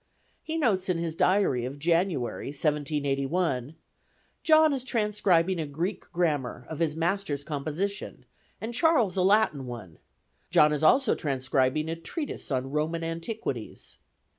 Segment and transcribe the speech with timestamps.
[0.41, 3.75] He notes in his diary of January, 1781,
[4.41, 6.65] "John is transcribing a Greek Grammar...
[6.67, 8.25] of his master's composition,
[8.59, 9.99] and Charles a Latin one;
[10.49, 13.99] John is also transcribing a treatise on Roman antiquities.